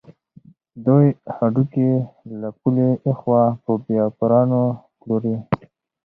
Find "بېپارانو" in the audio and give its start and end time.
3.85-4.61